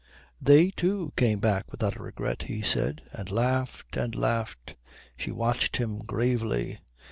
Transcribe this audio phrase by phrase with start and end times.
[0.41, 4.75] "They, too, came back without a regret," he said; and laughed and laughed.
[5.15, 6.79] She watched him gravely.